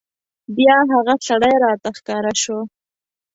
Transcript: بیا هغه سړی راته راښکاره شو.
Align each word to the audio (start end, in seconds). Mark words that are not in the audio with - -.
بیا 0.55 0.77
هغه 0.91 1.13
سړی 1.27 1.53
راته 1.63 1.87
راښکاره 1.93 2.33
شو. 2.41 2.59